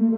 gue 0.00 0.08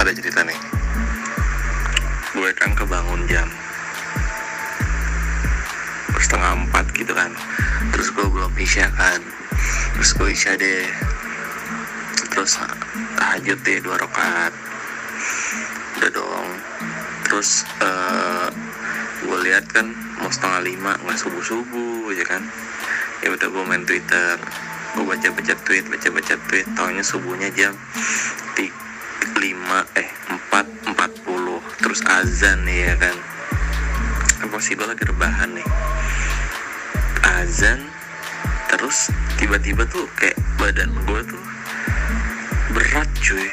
ada 0.00 0.08
cerita 0.16 0.40
nih. 0.40 0.56
Gue 2.32 2.48
kan 2.56 2.72
kebangun 2.72 3.28
jam 3.28 3.44
setengah 6.16 6.64
empat 6.64 6.88
gitu 6.96 7.12
kan. 7.12 7.36
Terus 7.92 8.08
gue 8.16 8.24
belum 8.32 8.56
isya 8.56 8.88
kan. 8.96 9.20
Terus 10.00 10.16
gue 10.16 10.32
isya 10.32 10.56
deh. 10.56 10.88
Terus 12.32 12.56
tahajud 13.20 13.60
deh 13.60 13.84
dua 13.84 14.00
rakaat. 14.00 14.56
Udah 16.00 16.08
dong. 16.08 16.48
Terus 17.28 17.68
eh, 17.84 18.71
gue 19.32 19.48
lihat 19.48 19.64
kan 19.72 19.88
mau 20.20 20.28
setengah 20.28 20.60
lima 20.60 20.92
nggak 21.08 21.16
subuh 21.16 21.40
subuh 21.40 22.12
aja 22.12 22.36
kan? 22.36 22.44
Ya 23.24 23.32
udah 23.32 23.48
gue 23.48 23.64
main 23.64 23.80
twitter. 23.88 24.36
Gue 24.92 25.08
baca 25.08 25.24
baca 25.32 25.54
tweet 25.64 25.88
baca 25.88 26.08
baca 26.12 26.34
tweet 26.52 26.68
tahunya 26.76 27.00
subuhnya 27.00 27.48
jam 27.56 27.72
lima 29.40 29.88
eh 29.96 30.04
empat 30.28 30.68
empat 30.84 31.24
puluh. 31.24 31.64
Terus 31.80 32.04
azan 32.04 32.68
ya 32.68 32.92
kan? 33.00 33.16
Impossible 34.44 34.84
lagi 34.84 35.08
rebahan 35.08 35.56
nih. 35.56 35.68
Azan 37.40 37.88
terus 38.68 39.08
tiba-tiba 39.40 39.88
tuh 39.88 40.04
kayak 40.20 40.36
badan 40.60 40.92
gue 41.08 41.20
tuh 41.24 41.42
berat 42.76 43.08
cuy. 43.24 43.48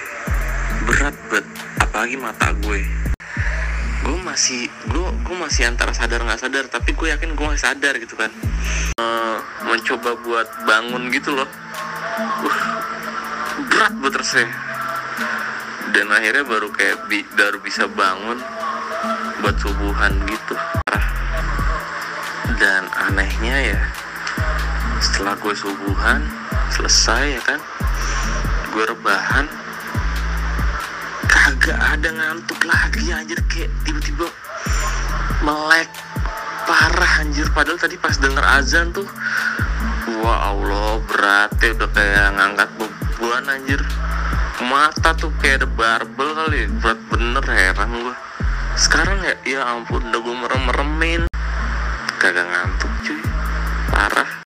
Berat 0.91 1.15
banget 1.31 1.47
apalagi 1.79 2.19
mata 2.19 2.51
gue 2.67 2.83
gue 4.09 4.17
masih 4.25 4.65
gue 4.89 5.05
gue 5.21 5.37
masih 5.37 5.69
antara 5.69 5.93
sadar 5.93 6.25
nggak 6.25 6.41
sadar 6.41 6.65
tapi 6.65 6.97
gue 6.97 7.13
yakin 7.13 7.37
gue 7.37 7.45
masih 7.45 7.69
sadar 7.69 7.93
gitu 8.01 8.17
kan. 8.17 8.33
Eh, 8.97 9.37
mencoba 9.69 10.17
buat 10.25 10.49
bangun 10.65 11.13
gitu 11.13 11.37
loh. 11.37 11.45
Uh, 12.41 12.57
berat 13.69 13.93
banget 14.01 14.17
rasanya 14.17 14.49
dan 15.93 16.09
akhirnya 16.09 16.41
baru 16.41 16.73
kayak 16.73 17.05
bi- 17.05 17.29
baru 17.37 17.61
bisa 17.61 17.85
bangun 17.85 18.41
buat 19.45 19.55
subuhan 19.61 20.17
gitu. 20.25 20.55
Dan 22.57 22.89
anehnya 22.91 23.77
ya 23.77 23.81
setelah 24.99 25.37
gue 25.37 25.53
subuhan 25.53 26.25
selesai 26.73 27.37
ya 27.37 27.41
kan 27.45 27.59
gue 28.73 28.83
rebahan 28.89 29.45
kagak 31.69 32.01
ada 32.01 32.09
ngantuk 32.09 32.59
lagi 32.65 33.13
anjir. 33.13 33.37
Kayak 33.45 33.69
tiba-tiba 33.85 34.25
melek 35.45 35.85
parah 36.65 37.21
anjir. 37.21 37.45
Padahal 37.53 37.77
tadi 37.77 37.93
pas 37.93 38.17
denger 38.17 38.41
azan 38.41 38.89
tuh 38.89 39.05
wah 40.25 40.49
Allah 40.49 40.97
berat 41.05 41.53
ya. 41.61 41.77
Udah 41.77 41.89
kayak 41.93 42.33
ngangkat 42.41 42.69
beban 42.73 43.45
anjir. 43.53 43.81
Mata 44.65 45.13
tuh 45.13 45.29
kayak 45.45 45.61
ada 45.61 45.67
barbel 45.69 46.29
kali 46.33 46.65
berat 46.81 46.97
bener 47.13 47.45
heran 47.45 47.89
gua. 48.01 48.17
Sekarang 48.73 49.21
ya 49.21 49.37
ya 49.45 49.61
ampun 49.69 50.09
udah 50.09 50.19
gue 50.25 50.35
merem 50.41 50.61
meremin 50.73 51.21
kagak 52.17 52.49
ngantuk 52.49 52.89
cuy. 53.05 53.21
Parah 53.93 54.38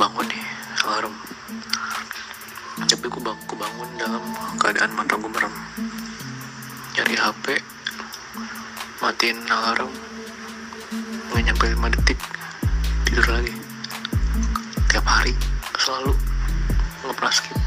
bangun 0.00 0.24
nih 0.32 0.44
alarm. 0.88 1.12
Tapi 2.88 3.04
gue 3.04 3.20
bang 3.20 3.36
gue 3.44 3.58
bangun 3.60 3.88
dalam 4.00 4.24
keadaan 4.56 4.96
mata 4.96 5.20
gue 5.20 5.28
merem. 5.28 5.52
Nyari 6.96 7.16
HP 7.20 7.44
matiin 9.04 9.44
alarm 9.52 9.92
nggak 11.28 11.42
nyampe 11.52 11.64
5 11.68 11.94
detik 12.00 12.16
tidur 13.04 13.28
lagi. 13.28 13.52
Tiap 14.88 15.04
hari 15.04 15.36
selalu 15.76 16.16
ngepras 17.04 17.44
skip. 17.44 17.60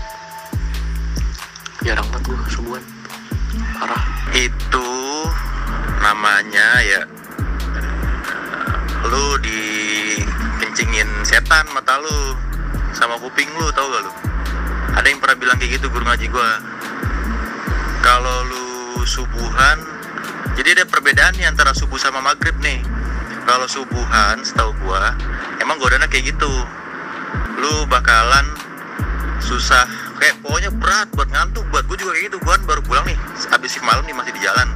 Jarang 1.85 2.09
banget 2.09 2.33
gue 2.33 2.49
subuhan 2.49 2.81
parah. 3.77 4.03
Itu 4.33 4.89
namanya 6.01 6.81
ya 6.81 7.01
lu 9.05 9.37
dikencingin 10.93 11.25
setan 11.25 11.65
mata 11.73 11.97
lu 12.05 12.37
sama 12.93 13.17
kuping 13.17 13.49
lu 13.57 13.65
tau 13.73 13.89
gak 13.89 14.05
lu? 14.05 14.13
Ada 14.93 15.09
yang 15.09 15.17
pernah 15.17 15.37
bilang 15.41 15.57
kayak 15.57 15.81
gitu 15.81 15.89
guru 15.89 16.05
ngaji 16.05 16.29
gua. 16.29 16.61
Kalau 18.05 18.37
lu 18.45 19.01
subuhan 19.01 19.81
jadi 20.53 20.77
ada 20.77 20.85
perbedaan 20.85 21.33
nih 21.33 21.49
antara 21.49 21.73
subuh 21.73 21.97
sama 21.97 22.21
maghrib 22.21 22.53
nih. 22.61 22.77
Kalau 23.49 23.65
subuhan 23.65 24.45
setahu 24.45 24.69
gua 24.85 25.17
emang 25.65 25.81
godana 25.81 26.05
kayak 26.05 26.29
gitu. 26.29 26.53
Lu 27.57 27.89
bakalan 27.89 28.45
susah 29.41 29.89
kayak 30.21 30.45
pokoknya 30.45 30.69
berat 30.77 31.09
buat 31.17 31.25
ngantuk. 31.33 31.65
Buat 31.73 31.89
gue 31.89 32.05
juga 32.05 32.13
kayak 32.13 32.29
gitu 32.29 32.37
gue 32.37 32.55
baru 32.69 32.85
pulang 32.85 33.05
nih. 33.09 33.17
Habis 33.49 33.81
malam 33.81 34.05
nih 34.05 34.13
masih 34.13 34.29
di 34.37 34.45
jalan. 34.45 34.69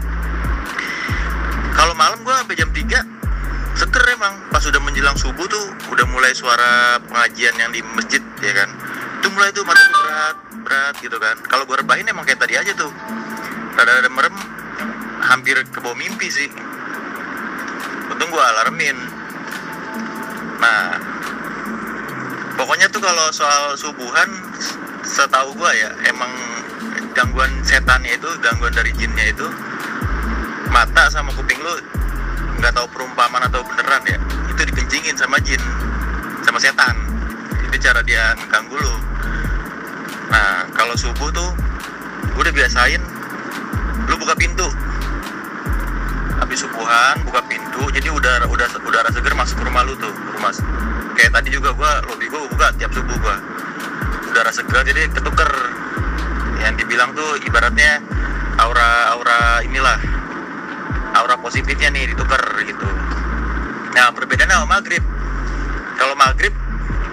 Kalau 1.77 1.93
malam 1.93 2.25
gue 2.25 2.33
sampai 2.33 2.57
jam 2.57 2.73
3 2.73 3.16
seger 3.77 4.03
emang. 4.17 4.33
Pas 4.49 4.63
udah 4.65 4.81
menjelang 4.81 5.15
subuh 5.15 5.45
tuh 5.45 5.65
udah 5.93 6.05
mulai 6.09 6.33
suara 6.33 6.97
pengajian 7.05 7.53
yang 7.61 7.71
di 7.71 7.85
masjid 7.93 8.19
ya 8.41 8.53
kan. 8.57 8.69
Itu 9.21 9.29
mulai 9.31 9.53
tuh 9.53 9.63
tuh 9.63 9.89
berat 10.03 10.37
berat 10.65 10.95
gitu 10.99 11.17
kan. 11.21 11.37
Kalau 11.45 11.63
gue 11.69 11.77
rebahin 11.77 12.09
emang 12.09 12.25
kayak 12.25 12.41
tadi 12.41 12.57
aja 12.57 12.73
tuh. 12.73 12.89
Rada-rada 13.77 14.09
merem. 14.09 14.35
Hampir 15.17 15.61
ke 15.69 15.79
bawah 15.79 15.97
mimpi 15.97 16.27
sih. 16.33 16.49
Untung 18.09 18.33
gue 18.33 18.43
alarmin. 18.43 18.97
Nah 20.57 20.97
pokoknya 22.57 22.89
tuh 22.89 22.99
kalau 22.99 23.29
soal 23.29 23.77
subuhan 23.77 24.29
setahu 25.05 25.53
gua 25.55 25.71
ya 25.71 25.93
emang 26.09 26.29
gangguan 27.13 27.49
setannya 27.63 28.17
itu 28.17 28.29
gangguan 28.41 28.73
dari 28.73 28.91
jinnya 28.97 29.31
itu 29.31 29.47
mata 30.73 31.07
sama 31.07 31.31
kuping 31.37 31.57
lu 31.61 31.73
nggak 32.57 32.73
tahu 32.73 32.87
perumpamaan 32.89 33.45
atau 33.45 33.61
beneran 33.61 34.01
ya 34.09 34.17
itu 34.57 34.61
dikencingin 34.73 35.13
sama 35.13 35.37
jin 35.45 35.61
sama 36.41 36.57
setan. 36.57 36.97
Itu 37.69 37.77
cara 37.77 38.01
dia 38.01 38.33
ngeganggu 38.33 38.73
lu. 38.73 38.95
Nah 40.33 40.65
kalau 40.73 40.97
subuh 40.97 41.29
tuh 41.29 41.53
gua 42.33 42.41
udah 42.41 42.53
biasain 42.55 43.01
lu 44.09 44.15
buka 44.17 44.33
pintu. 44.33 44.65
Habis 46.41 46.65
subuhan 46.65 47.21
buka 47.21 47.45
pintu 47.45 47.85
jadi 47.93 48.09
udara 48.09 48.49
udah 48.49 48.65
udara 48.81 49.09
seger 49.13 49.37
masuk 49.37 49.61
ke 49.61 49.63
rumah 49.69 49.85
lu 49.85 49.93
tuh 50.01 50.09
rumah. 50.33 50.49
Kayak 51.13 51.37
tadi 51.37 51.53
juga 51.53 51.77
gua 51.77 52.01
lobby 52.09 52.25
gua 52.25 52.49
buka 52.49 52.73
tiap 52.81 52.89
subuh 52.97 53.13
gua. 53.21 53.37
Udara 54.33 54.49
segar 54.49 54.81
jadi 54.81 55.05
ketuker. 55.13 55.51
Yang 56.57 56.81
dibilang 56.81 57.13
tuh 57.13 57.37
ibaratnya 57.45 58.01
aura 58.57 59.13
aura 59.13 59.61
inilah 59.61 60.16
aura 61.23 61.35
positifnya 61.41 61.89
nih 61.89 62.13
ditukar 62.13 62.41
gitu. 62.61 62.87
Nah 63.97 64.13
perbedaannya 64.13 64.55
sama 64.61 64.67
maghrib. 64.77 65.03
Kalau 65.97 66.13
maghrib 66.13 66.53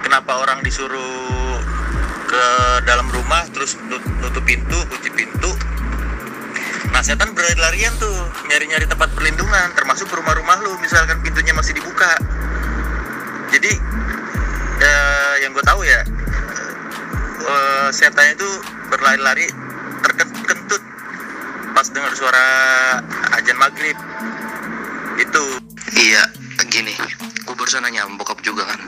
kenapa 0.05 0.37
orang 0.45 0.61
disuruh 0.61 1.61
ke 2.29 2.45
dalam 2.85 3.09
rumah 3.09 3.49
terus 3.53 3.81
nut- 3.89 4.05
nutup 4.21 4.45
pintu 4.45 4.77
kunci 4.93 5.09
pintu? 5.09 5.51
Nah 6.93 7.01
setan 7.01 7.33
berlarian 7.33 7.91
tuh 7.97 8.13
nyari-nyari 8.53 8.87
tempat 8.87 9.11
perlindungan 9.17 9.73
termasuk 9.75 10.07
rumah-rumah 10.13 10.61
lu 10.63 10.77
misalkan 10.85 11.19
pintunya 11.25 11.57
masih 11.57 11.73
dibuka. 11.75 12.13
Jadi 13.50 13.73
eh, 14.85 15.35
yang 15.43 15.57
gue 15.57 15.65
tahu 15.65 15.81
ya 15.83 16.00
eh, 17.49 17.89
setannya 17.91 18.37
itu 18.37 18.50
berlari-lari 18.93 19.49
terkentut 20.05 20.83
pas 21.75 21.91
dengar 21.91 22.15
suara 22.15 22.47
ajan 23.44 23.61
maghrib. 23.61 23.99
Itu. 25.20 25.44
Iya 25.93 26.25
gini. 26.73 26.96
Gue 27.44 27.52
barusan 27.52 27.85
nanya 27.85 28.08
bokap 28.17 28.41
juga 28.41 28.64
kan. 28.64 28.81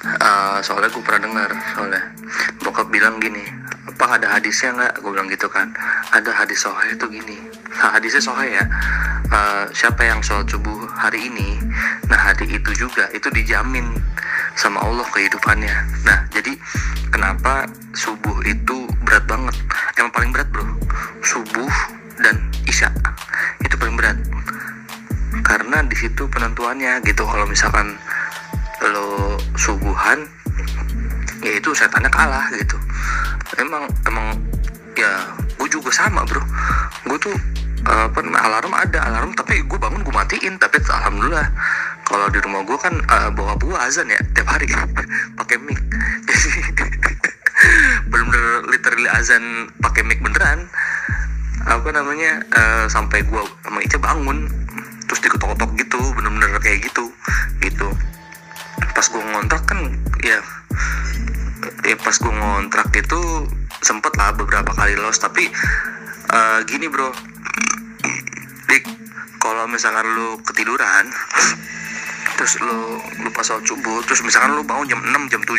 Eh, 0.00 0.58
soalnya 0.66 0.90
gue 0.90 1.02
pernah 1.06 1.30
dengar 1.30 1.50
soalnya. 1.78 2.02
Bokap 2.66 2.90
bilang 2.90 3.22
gini 3.22 3.46
apa 4.00 4.16
ada 4.16 4.32
hadisnya 4.32 4.72
nggak? 4.74 4.94
Gue 5.04 5.12
bilang 5.12 5.28
gitu 5.28 5.46
kan. 5.46 5.70
Ada 6.10 6.32
hadis 6.32 6.64
sohe 6.64 6.96
itu 6.96 7.04
gini. 7.12 7.36
Nah, 7.78 7.94
hadisnya 7.94 8.18
sohe 8.24 8.48
ya. 8.48 8.64
Eh, 9.30 9.64
siapa 9.76 10.02
yang 10.02 10.18
sholat 10.24 10.50
subuh 10.50 10.90
hari 10.96 11.30
ini? 11.30 11.60
Nah 12.10 12.18
hari 12.18 12.50
itu 12.50 12.74
juga 12.74 13.06
itu 13.14 13.30
dijamin 13.30 13.86
sama 14.58 14.82
Allah 14.82 15.06
kehidupannya. 15.14 15.76
Nah 16.02 16.26
jadi 16.34 16.58
kenapa 17.12 17.68
subuh 17.94 18.40
itu 18.42 18.90
berat 19.06 19.22
banget 19.30 19.56
situ 26.00 26.24
penentuannya 26.32 27.04
gitu. 27.04 27.28
Kalau 27.28 27.44
misalkan 27.44 28.00
lo 28.80 29.36
subuhan 29.60 30.24
ya 31.44 31.52
itu 31.60 31.76
setannya 31.76 32.08
kalah 32.08 32.48
gitu. 32.56 32.80
Emang 33.60 33.84
emang 34.08 34.32
ya 34.96 35.28
gue 35.60 35.68
juga 35.68 35.92
sama 35.92 36.24
bro. 36.24 36.40
Gue 37.04 37.18
tuh 37.20 37.36
uh, 37.84 38.08
apa 38.08 38.20
alarm 38.24 38.72
ada 38.72 38.98
alarm 39.12 39.36
tapi 39.36 39.60
gue 39.60 39.78
bangun 39.78 40.00
gue 40.00 40.14
matiin. 40.16 40.56
Tapi 40.56 40.80
alhamdulillah 40.80 41.48
kalau 42.08 42.26
di 42.32 42.40
rumah 42.40 42.64
gue 42.64 42.78
kan 42.80 42.96
uh, 43.12 43.28
bawa 43.36 43.52
buah 43.60 43.84
azan 43.84 44.08
ya 44.08 44.20
tiap 44.32 44.48
hari. 44.48 44.64
Pakai 45.38 45.60
mic. 45.60 45.76
Bener-bener 48.08 48.64
literally 48.72 49.10
azan 49.12 49.68
pakai 49.84 50.00
mic 50.00 50.24
beneran. 50.24 50.64
Apa 51.68 51.92
namanya 51.92 52.40
uh, 52.56 52.88
sampai 52.88 53.20
gue 53.20 53.42
sama 53.60 53.84
Ica 53.84 54.00
bangun 54.00 54.48
terus 55.10 55.26
diketok-ketok 55.26 55.70
gitu 55.74 55.89
bener-bener 56.16 56.60
kayak 56.60 56.84
gitu 56.84 57.12
gitu. 57.64 57.88
Pas 58.96 59.06
gue 59.06 59.22
ngontrak 59.22 59.62
kan 59.68 59.80
ya 60.24 60.40
ya 61.84 61.96
pas 62.00 62.16
gue 62.16 62.32
ngontrak 62.32 62.88
itu 62.96 63.20
sempet 63.80 64.12
lah 64.16 64.32
beberapa 64.36 64.72
kali 64.76 64.96
los 64.96 65.20
tapi 65.20 65.48
uh, 66.32 66.58
gini 66.64 66.88
bro. 66.88 67.12
Dik 68.68 68.84
kalau 69.40 69.64
misalkan 69.66 70.04
lu 70.14 70.36
ketiduran 70.44 71.08
terus 72.40 72.56
lu 72.60 73.00
lupa 73.20 73.44
sholat 73.44 73.64
subuh 73.68 74.00
terus 74.08 74.24
misalkan 74.24 74.56
lu 74.56 74.64
bangun 74.64 74.88
jam 74.88 75.00
6 75.00 75.32
jam 75.32 75.42
7 75.44 75.52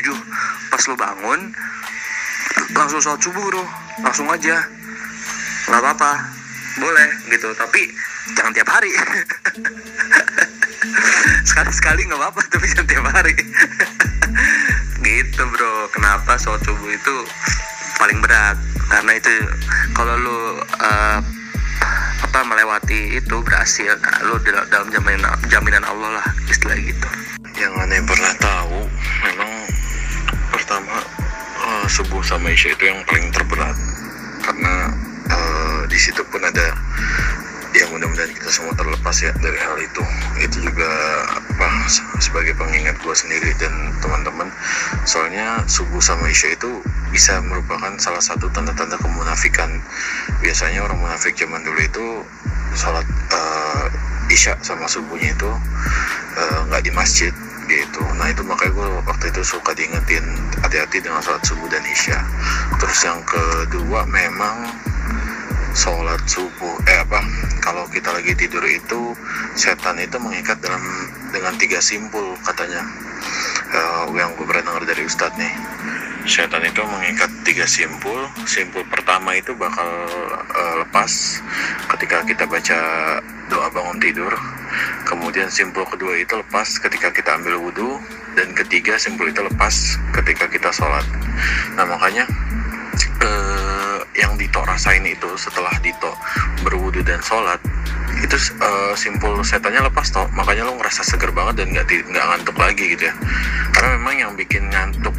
pas 0.74 0.82
lu 0.90 0.96
bangun 0.98 1.40
langsung 2.74 3.02
sholat 3.02 3.22
subuh 3.22 3.44
bro. 3.52 3.64
Langsung 4.02 4.28
aja. 4.32 4.66
Nggak 5.70 5.82
apa-apa. 5.82 6.12
Boleh 6.80 7.10
gitu. 7.30 7.52
Tapi 7.54 7.92
jangan 8.38 8.54
tiap 8.54 8.70
hari. 8.70 8.92
Sekali-sekali 11.50 12.02
nggak 12.10 12.20
apa-apa 12.20 12.42
tapi 12.50 12.66
jangan 12.70 12.88
tiap 12.88 13.06
hari. 13.10 13.34
Gitu 15.06 15.42
bro. 15.42 15.90
Kenapa 15.92 16.38
sholat 16.38 16.62
subuh 16.64 16.92
itu 16.94 17.16
paling 17.98 18.22
berat? 18.22 18.58
Karena 18.92 19.18
itu 19.18 19.32
kalau 19.98 20.16
lu 20.20 20.62
uh, 20.62 21.20
apa 22.22 22.40
melewati 22.46 23.18
itu 23.18 23.36
berhasil 23.42 23.98
nah, 23.98 24.18
lu 24.24 24.38
dalam 24.46 24.88
jaminan 24.94 25.34
jaminan 25.50 25.84
Allah 25.84 26.22
lah 26.22 26.28
istilah 26.48 26.78
gitu. 26.78 27.08
Yang 27.58 27.74
aneh 27.82 28.00
pernah 28.06 28.34
tahu 28.38 28.80
memang 29.26 29.52
pertama 30.54 30.96
uh, 31.66 31.86
subuh 31.90 32.22
sama 32.22 32.54
isya 32.54 32.78
itu 32.78 32.84
yang 32.88 33.02
paling 33.10 33.34
terberat 33.34 33.76
terlepas 39.12 39.28
ya 39.28 39.32
dari 39.44 39.60
hal 39.60 39.76
itu. 39.84 40.04
Itu 40.40 40.58
juga 40.64 40.88
apa 41.28 41.68
sebagai 42.24 42.56
pengingat 42.56 42.96
gue 43.04 43.12
sendiri 43.12 43.52
dan 43.60 43.92
teman-teman. 44.00 44.48
Soalnya 45.04 45.68
subuh 45.68 46.00
sama 46.00 46.32
isya 46.32 46.56
itu 46.56 46.80
bisa 47.12 47.44
merupakan 47.44 47.92
salah 48.00 48.24
satu 48.24 48.48
tanda-tanda 48.56 48.96
kemunafikan. 49.04 49.68
Biasanya 50.40 50.88
orang 50.88 51.04
munafik 51.04 51.36
zaman 51.36 51.60
dulu 51.68 51.80
itu 51.84 52.06
sholat 52.80 53.04
uh, 53.36 53.92
isya 54.32 54.56
sama 54.64 54.88
subuhnya 54.88 55.36
itu 55.36 55.52
eh, 56.40 56.60
nggak 56.72 56.80
uh, 56.80 56.86
di 56.88 56.92
masjid 56.96 57.36
gitu. 57.68 58.00
Nah 58.16 58.32
itu 58.32 58.48
makanya 58.48 58.72
gue 58.80 58.88
waktu 59.04 59.26
itu 59.28 59.44
suka 59.44 59.76
diingetin 59.76 60.24
hati-hati 60.64 61.04
dengan 61.04 61.20
sholat 61.20 61.44
subuh 61.44 61.68
dan 61.68 61.84
isya. 61.84 62.16
Terus 62.80 63.00
yang 63.04 63.20
kedua 63.28 64.08
memang 64.08 64.72
sholat 65.76 66.22
subuh. 66.28 66.76
Eh 66.88 66.98
apa? 67.02 67.20
Kalau 67.64 67.88
kita 67.88 68.12
lagi 68.12 68.36
tidur 68.36 68.64
itu 68.68 69.16
setan 69.56 70.00
itu 70.00 70.18
mengikat 70.20 70.60
dalam 70.60 70.84
dengan 71.32 71.54
tiga 71.56 71.80
simpul 71.80 72.36
katanya. 72.44 72.84
Uh, 73.72 74.12
yang 74.18 74.36
gue 74.36 74.44
pernah 74.44 74.74
dengar 74.74 74.84
dari 74.84 75.08
ustadz 75.08 75.38
nih. 75.40 75.54
Setan 76.28 76.62
itu 76.62 76.84
mengikat 76.86 77.32
tiga 77.48 77.66
simpul 77.66 78.30
simpul 78.46 78.86
pertama 78.92 79.34
itu 79.34 79.58
bakal 79.58 79.90
uh, 80.54 80.76
lepas 80.86 81.42
ketika 81.98 82.22
kita 82.28 82.44
baca 82.46 82.80
doa 83.48 83.68
bangun 83.72 83.98
tidur. 83.98 84.34
Kemudian 85.08 85.52
simpul 85.52 85.84
kedua 85.88 86.20
itu 86.20 86.36
lepas 86.40 86.68
ketika 86.80 87.12
kita 87.12 87.36
ambil 87.36 87.60
wudhu 87.60 88.00
dan 88.36 88.52
ketiga 88.56 88.96
simpul 88.96 89.28
itu 89.28 89.44
lepas 89.44 90.00
ketika 90.20 90.48
kita 90.48 90.70
sholat. 90.72 91.04
Nah 91.76 91.88
makanya 91.88 92.28
yang 94.18 94.36
Dito 94.36 94.60
rasain 94.64 95.04
itu 95.08 95.30
setelah 95.40 95.72
Dito 95.80 96.12
berwudu 96.66 97.02
dan 97.06 97.20
sholat 97.24 97.60
itu 98.22 98.36
uh, 98.60 98.94
simpul 98.94 99.40
setannya 99.42 99.88
lepas 99.88 100.12
toh. 100.12 100.28
Makanya 100.36 100.68
lo 100.68 100.76
ngerasa 100.78 101.02
seger 101.02 101.32
banget 101.32 101.64
dan 101.64 101.68
nggak 101.74 101.86
nggak 101.88 102.26
ngantuk 102.28 102.56
lagi 102.60 102.84
gitu 102.94 103.10
ya. 103.10 103.16
Karena 103.72 103.90
memang 103.98 104.16
yang 104.20 104.32
bikin 104.36 104.68
ngantuk 104.70 105.16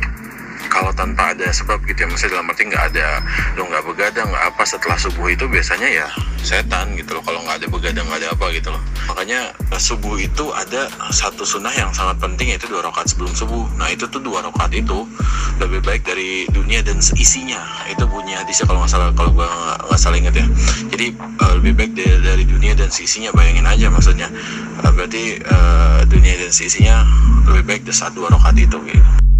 kalau 0.73 0.89
tanpa 0.97 1.37
ada 1.37 1.53
sebab 1.53 1.85
gitu 1.85 2.03
ya 2.03 2.09
maksudnya 2.09 2.41
dalam 2.41 2.49
arti 2.49 2.65
nggak 2.65 2.85
ada 2.97 3.21
lo 3.61 3.69
nggak 3.69 3.85
begadang 3.85 4.25
nggak 4.33 4.45
apa 4.57 4.63
setelah 4.65 4.97
subuh 4.97 5.29
itu 5.29 5.45
biasanya 5.45 5.85
ya 5.85 6.09
setan 6.43 6.99
gitu 6.99 7.15
loh 7.15 7.23
kalau 7.23 7.39
nggak 7.45 7.63
ada 7.63 7.67
begadang 7.69 8.05
nggak 8.09 8.25
ada 8.25 8.29
apa 8.35 8.47
gitu 8.57 8.69
loh. 8.75 8.83
Makanya 9.07 9.53
eh, 9.53 9.81
subuh 9.81 10.19
itu 10.19 10.51
ada 10.57 10.91
satu 11.15 11.47
sunnah 11.47 11.71
yang 11.77 11.93
sangat 11.95 12.19
penting 12.19 12.51
yaitu 12.51 12.67
dua 12.67 12.83
rakaat 12.83 13.13
sebelum 13.13 13.31
subuh. 13.37 13.69
Nah 13.79 13.93
itu 13.93 14.11
tuh 14.11 14.19
dua 14.19 14.43
rakaat 14.43 14.75
itu 14.75 15.07
lebih 15.63 15.85
baik 15.87 16.03
dari 16.03 16.51
dunia 16.51 16.83
dan 16.83 16.99
isinya. 16.99 17.63
Itu 17.87 18.09
bunyi 18.11 18.35
hadisnya 18.35 18.67
kalau 18.67 18.83
nggak 18.83 18.93
salah 18.93 19.09
kalau 19.15 19.31
gua 19.31 19.49
nggak 19.87 20.01
salah 20.01 20.19
inget 20.19 20.35
ya. 20.35 20.47
Jadi 20.91 21.07
uh, 21.21 21.53
lebih 21.63 21.73
baik 21.79 21.93
dari, 21.95 22.17
dari 22.25 22.45
dunia 22.49 22.73
dan 22.75 22.91
isinya 22.91 23.31
bayangin 23.37 23.69
aja 23.69 23.87
maksudnya. 23.93 24.29
Uh, 24.83 24.91
berarti 24.91 25.39
uh, 25.47 26.03
dunia 26.11 26.35
dan 26.43 26.51
isinya 26.51 27.07
lebih 27.47 27.65
baik 27.71 27.83
dari 27.87 28.11
dua 28.17 28.29
rakaat 28.35 28.57
itu 28.59 28.79
gitu 28.91 29.32